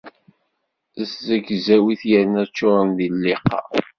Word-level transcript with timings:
Zegzawit 1.23 2.01
yerna 2.11 2.43
ččuren 2.49 2.89
d 2.97 2.99
lliqa. 3.13 3.59